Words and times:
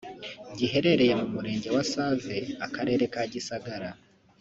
giherereye 0.57 1.13
mu 1.21 1.27
murenge 1.33 1.67
wa 1.75 1.83
Save 1.91 2.37
akarere 2.65 3.03
ka 3.13 3.21
Gisagara 3.31 3.89